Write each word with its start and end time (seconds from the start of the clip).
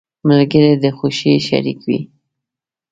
•ملګری 0.29 0.73
د 0.83 0.85
خوښۍ 0.97 1.33
شریك 1.47 1.79
وي. 1.87 1.99